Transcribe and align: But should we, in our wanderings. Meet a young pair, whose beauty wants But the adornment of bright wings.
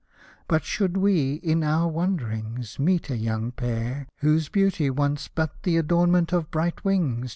But 0.47 0.63
should 0.63 0.97
we, 0.97 1.35
in 1.43 1.61
our 1.61 1.87
wanderings. 1.87 2.79
Meet 2.79 3.11
a 3.11 3.17
young 3.17 3.51
pair, 3.51 4.07
whose 4.21 4.49
beauty 4.49 4.89
wants 4.89 5.27
But 5.27 5.61
the 5.61 5.77
adornment 5.77 6.33
of 6.33 6.49
bright 6.49 6.83
wings. 6.83 7.29